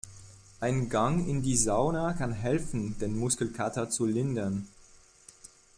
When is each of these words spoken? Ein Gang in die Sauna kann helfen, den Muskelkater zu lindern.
Ein 0.59 0.89
Gang 0.89 1.27
in 1.27 1.43
die 1.43 1.55
Sauna 1.55 2.13
kann 2.13 2.31
helfen, 2.31 2.97
den 2.97 3.15
Muskelkater 3.19 3.91
zu 3.91 4.07
lindern. 4.07 4.67